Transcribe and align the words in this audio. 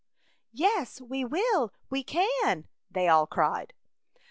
"Yes, 0.51 0.99
we 0.99 1.23
will, 1.23 1.71
we 1.91 2.03
can," 2.03 2.67
they 2.89 3.07
all 3.07 3.27
cried. 3.27 3.71